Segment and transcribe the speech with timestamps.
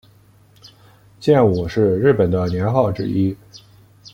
[1.19, 3.37] 建武是日本的年号之一。